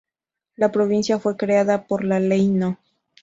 La 0.55 0.71
provincia 0.71 1.19
fue 1.19 1.37
creada 1.37 1.85
por 1.85 2.03
la 2.03 2.19
Ley 2.19 2.47
no. 2.47 2.79